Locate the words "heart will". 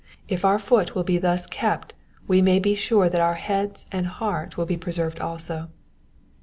4.07-4.65